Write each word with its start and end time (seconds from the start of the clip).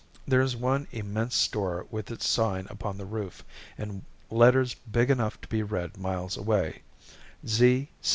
There 0.27 0.41
is 0.41 0.55
one 0.55 0.87
immense 0.91 1.35
store 1.35 1.85
with 1.91 2.09
its 2.09 2.27
sign 2.27 2.65
upon 2.71 2.97
the 2.97 3.05
roof, 3.05 3.45
in 3.77 4.03
letters 4.31 4.73
big 4.73 5.11
enough 5.11 5.39
to 5.41 5.47
be 5.47 5.61
read 5.61 5.95
miles 5.95 6.37
away, 6.37 6.81
"Z. 7.45 7.87